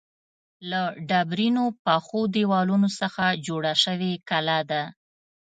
[0.69, 4.83] له ډبرینو پخو دیوالونو څخه جوړه شوې کلا ده.